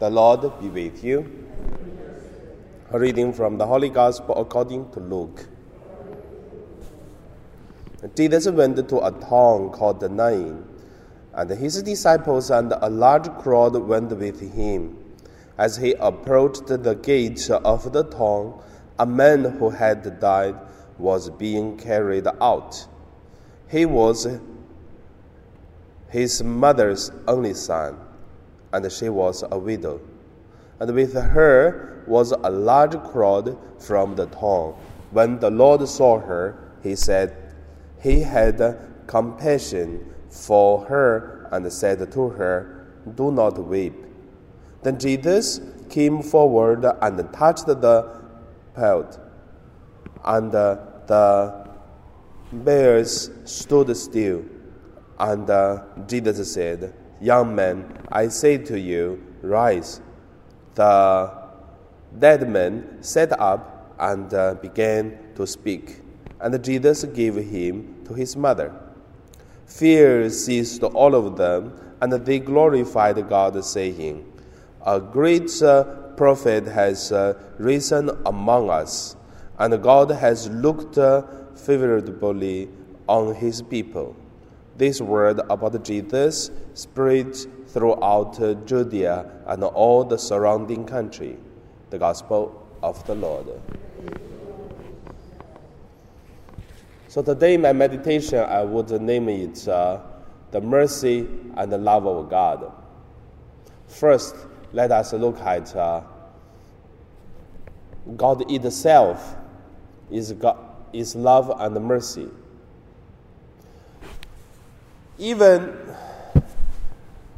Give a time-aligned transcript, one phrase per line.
[0.00, 1.46] The Lord be with you.
[2.90, 5.46] A reading from the Holy Gospel according to Luke.
[8.16, 10.64] Jesus went to a town called Nain,
[11.34, 14.96] and his disciples and a large crowd went with him.
[15.58, 18.58] As he approached the gates of the town,
[18.98, 20.56] a man who had died
[20.96, 22.86] was being carried out.
[23.68, 24.26] He was
[26.08, 27.98] his mother's only son,
[28.72, 30.00] and she was a widow.
[30.78, 34.74] And with her was a large crowd from the town.
[35.10, 37.36] When the Lord saw her, he said,
[38.00, 43.94] He had compassion for her and said to her, Do not weep.
[44.82, 48.22] Then Jesus came forward and touched the
[48.74, 49.18] pelt,
[50.24, 51.66] and the
[52.52, 54.44] bears stood still.
[55.18, 60.00] And Jesus said, Young man, I say to you, rise.
[60.74, 61.30] The
[62.18, 66.00] dead man sat up and uh, began to speak,
[66.40, 68.72] and Jesus gave him to his mother.
[69.66, 74.24] Fear seized all of them, and they glorified God, saying,
[74.86, 75.84] A great uh,
[76.16, 79.14] prophet has uh, risen among us,
[79.58, 81.22] and God has looked uh,
[81.54, 82.70] favorably
[83.06, 84.16] on his people.
[84.80, 87.36] This word about Jesus spread
[87.66, 91.36] throughout Judea and all the surrounding country.
[91.90, 93.60] The Gospel of the Lord.
[97.08, 100.00] So today, my meditation, I would name it uh,
[100.50, 101.28] The Mercy
[101.58, 102.72] and the Love of God.
[103.86, 104.34] First,
[104.72, 106.00] let us look at uh,
[108.16, 109.36] God itself
[110.10, 110.56] is, God,
[110.94, 112.30] is love and mercy
[115.20, 115.76] even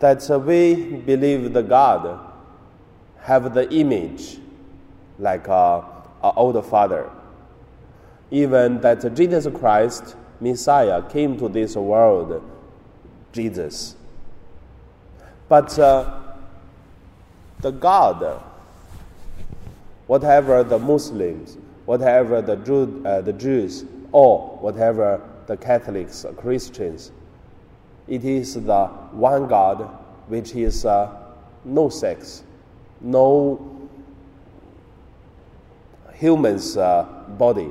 [0.00, 2.18] that we believe the God
[3.20, 4.38] have the image
[5.18, 5.84] like a,
[6.22, 7.08] a old father.
[8.32, 12.42] Even that Jesus Christ, Messiah, came to this world,
[13.32, 13.94] Jesus.
[15.48, 16.20] But uh,
[17.60, 18.42] the God,
[20.08, 21.56] whatever the Muslims,
[21.86, 27.12] whatever the, Jew, uh, the Jews, or whatever the Catholics, Christians,
[28.08, 29.88] it is the one God
[30.28, 31.10] which is uh,
[31.64, 32.42] no sex,
[33.00, 33.88] no
[36.14, 37.04] human's uh,
[37.38, 37.70] body,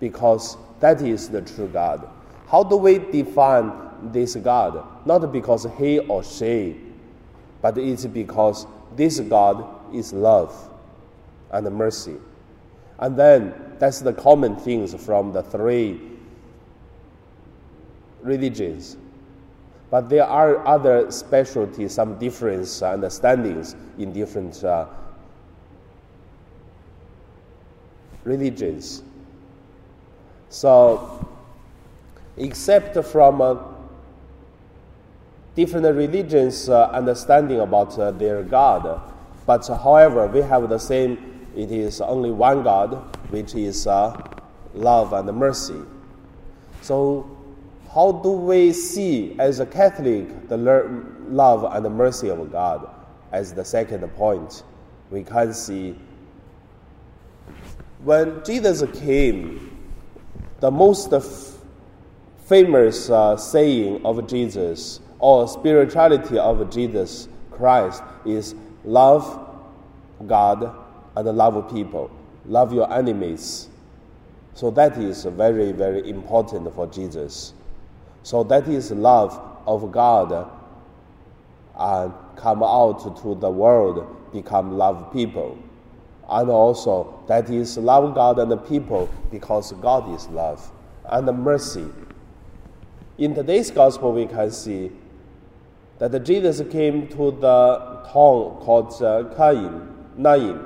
[0.00, 2.08] because that is the true God.
[2.48, 3.72] How do we define
[4.12, 5.06] this God?
[5.06, 6.80] Not because he or she,
[7.62, 10.54] but it's because this God is love
[11.50, 12.16] and mercy.
[12.98, 16.13] And then that's the common things from the three
[18.24, 18.96] religions.
[19.90, 24.86] But there are other specialties, some different understandings in different uh,
[28.24, 29.02] religions.
[30.48, 31.26] So,
[32.36, 33.56] except from uh,
[35.54, 39.00] different religions' uh, understanding about uh, their God,
[39.46, 42.94] but however, we have the same, it is only one God,
[43.30, 44.20] which is uh,
[44.72, 45.80] love and mercy.
[46.80, 47.33] So,
[47.94, 52.90] how do we see as a Catholic the love and the mercy of God?
[53.30, 54.64] As the second point,
[55.10, 55.96] we can see
[58.02, 59.78] when Jesus came,
[60.60, 61.12] the most
[62.46, 69.56] famous uh, saying of Jesus or spirituality of Jesus Christ is love
[70.26, 70.74] God
[71.16, 72.10] and love people,
[72.44, 73.68] love your enemies.
[74.54, 77.54] So that is very, very important for Jesus.
[78.24, 80.50] So that is love of God
[81.76, 85.58] and come out to the world, become love people.
[86.26, 90.72] And also that is love God and the people because God is love
[91.04, 91.84] and mercy.
[93.18, 94.90] In today's gospel, we can see
[95.98, 99.86] that Jesus came to the town called uh, Cain,
[100.16, 100.60] Nain.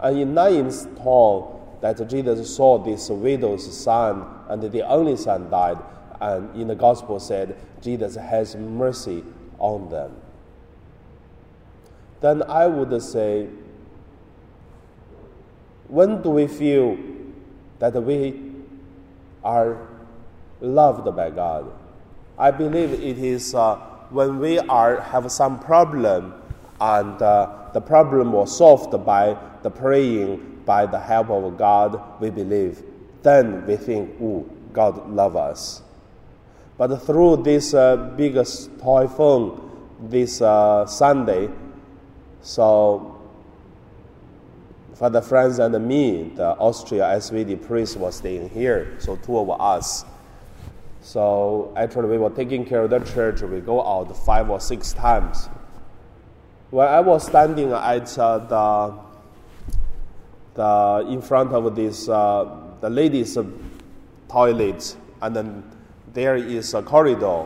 [0.00, 1.52] And in Nain's town,
[1.82, 5.78] that Jesus saw this widow's son, and the only son died
[6.20, 9.24] and in the gospel said Jesus has mercy
[9.58, 10.16] on them.
[12.20, 13.48] Then I would say,
[15.88, 16.98] when do we feel
[17.78, 18.52] that we
[19.44, 19.78] are
[20.60, 21.72] loved by God?
[22.38, 23.76] I believe it is uh,
[24.10, 26.34] when we are have some problem
[26.80, 32.30] and uh, the problem was solved by the praying, by the help of God, we
[32.30, 32.82] believe.
[33.22, 35.82] Then we think, oh, God love us.
[36.78, 39.66] But through this uh, biggest typhoon
[40.00, 41.48] this uh, Sunday,
[42.42, 43.18] So,
[44.94, 49.50] for the friends and me, the Austria SVD priest was staying here, so two of
[49.60, 50.04] us.
[51.02, 53.42] So actually, we were taking care of the church.
[53.42, 55.48] We go out five or six times.
[56.70, 58.98] When I was standing at uh, the
[60.54, 62.46] the in front of this uh,
[62.80, 63.36] the ladies'
[64.28, 65.64] toilet, and then
[66.16, 67.44] there is a corridor.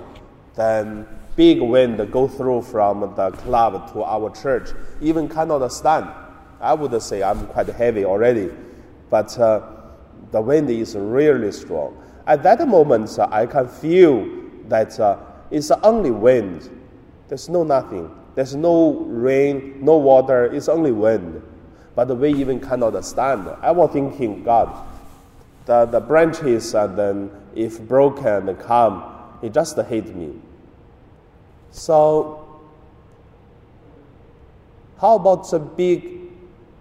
[0.54, 4.70] Then big wind go through from the club to our church.
[5.00, 6.08] Even cannot stand.
[6.60, 8.48] I would say I'm quite heavy already,
[9.10, 9.62] but uh,
[10.30, 12.00] the wind is really strong.
[12.28, 14.28] At that moment, uh, I can feel
[14.68, 15.18] that uh,
[15.50, 16.70] it's only wind.
[17.26, 18.08] There's no nothing.
[18.36, 20.44] There's no rain, no water.
[20.44, 21.42] It's only wind.
[21.96, 23.48] But we even cannot stand.
[23.62, 24.86] I was thinking, God,
[25.66, 29.04] the, the branches and then if broken come,
[29.42, 30.34] it just hit me.
[31.70, 32.60] So,
[35.00, 36.18] how about the big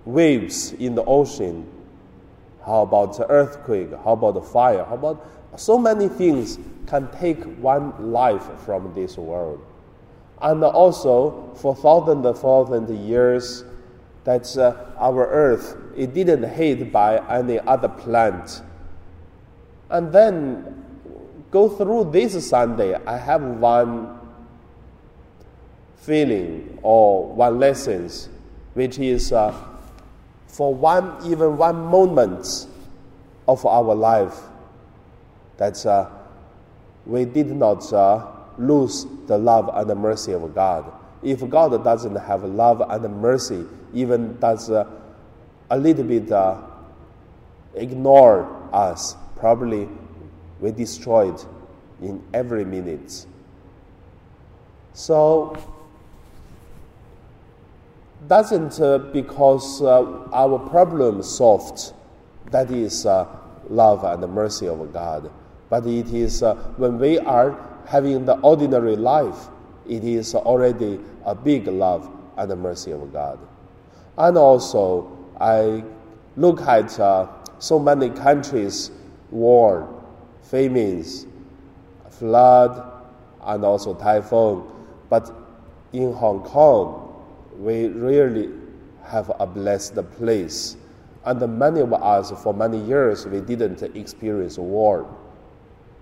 [0.06, 1.68] waves in the ocean?
[2.66, 3.92] How about the earthquake?
[4.04, 4.83] How about the fire?
[4.83, 5.25] How about
[5.56, 9.63] so many things can take one life from this world?
[10.42, 13.63] And also, for thousands and thousands of years,
[14.24, 18.62] that uh, our earth it didn't hit by any other plant.
[19.89, 20.83] And then
[21.51, 24.19] go through this Sunday, I have one
[25.97, 28.30] feeling or one lessons,
[28.74, 29.53] which is uh,
[30.47, 32.68] for one even one moment
[33.47, 34.39] of our life
[35.57, 36.09] that uh,
[37.06, 38.25] we did not uh,
[38.57, 40.92] lose the love and the mercy of God.
[41.21, 44.89] If God doesn't have love and mercy, even does uh,
[45.69, 46.62] a little bit uh,
[47.74, 49.88] ignore us, probably
[50.59, 51.39] we destroyed
[52.01, 53.25] in every minute.
[54.94, 55.57] So
[58.27, 60.03] doesn't uh, because uh,
[60.33, 61.94] our problem solved
[62.51, 63.25] that is uh,
[63.69, 65.31] love and the mercy of God,
[65.69, 69.47] but it is uh, when we are having the ordinary life,
[69.88, 73.39] it is already a big love and the mercy of God.
[74.18, 75.83] And also, I
[76.35, 77.27] look at uh,
[77.59, 78.92] so many countries,
[79.31, 79.87] war,
[80.41, 81.25] famines,
[82.09, 82.91] flood,
[83.43, 84.63] and also typhoon,
[85.09, 85.31] but
[85.93, 87.15] in Hong Kong,
[87.57, 88.49] we really
[89.03, 90.77] have a blessed place.
[91.25, 95.07] And many of us, for many years, we didn't experience war.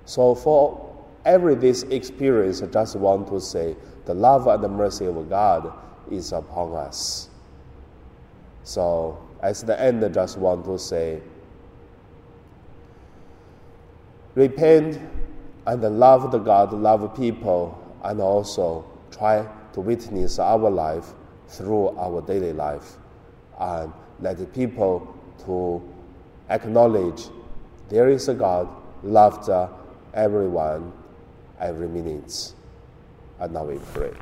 [0.05, 0.95] So for
[1.25, 3.75] every this experience, I just want to say
[4.05, 5.73] the love and the mercy of God
[6.11, 7.29] is upon us.
[8.63, 11.21] So as the end, I just want to say,
[14.37, 15.01] repent
[15.65, 19.43] and love the God, love people, and also try
[19.73, 21.07] to witness our life
[21.47, 22.97] through our daily life
[23.59, 25.81] and let the people to
[26.51, 27.23] acknowledge
[27.89, 28.69] there is a God
[29.01, 29.49] loved
[30.13, 30.93] everyone
[31.59, 32.53] every minute.
[33.39, 34.13] And now we pray.